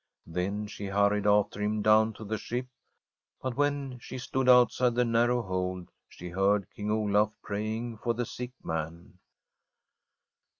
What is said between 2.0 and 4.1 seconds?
to the ship. But when